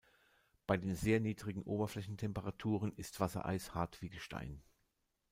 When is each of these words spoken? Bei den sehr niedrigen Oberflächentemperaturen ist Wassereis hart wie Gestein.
Bei 0.65 0.77
den 0.77 0.95
sehr 0.95 1.19
niedrigen 1.19 1.61
Oberflächentemperaturen 1.61 2.91
ist 2.95 3.19
Wassereis 3.19 3.75
hart 3.75 4.01
wie 4.01 4.09
Gestein. 4.09 4.63